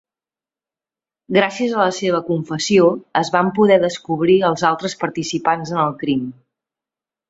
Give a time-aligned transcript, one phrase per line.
[1.37, 2.89] Gràcies a la seva confessió
[3.23, 6.31] es van poder descobrir els altres participants en el crim.